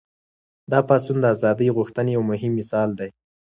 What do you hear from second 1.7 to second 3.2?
غوښتنې یو مهم مثال دی.